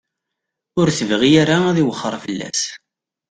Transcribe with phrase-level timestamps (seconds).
[0.79, 2.61] Ur tebɣi ara ad iwexxer fell-as.